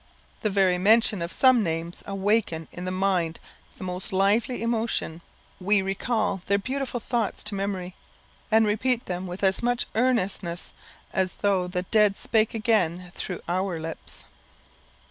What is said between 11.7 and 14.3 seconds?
dead spake again through our lips.